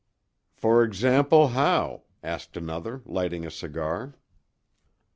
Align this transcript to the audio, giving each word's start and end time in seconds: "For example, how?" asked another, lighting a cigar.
"For 0.55 0.83
example, 0.83 1.49
how?" 1.49 2.05
asked 2.23 2.57
another, 2.57 3.03
lighting 3.05 3.45
a 3.45 3.51
cigar. 3.51 4.15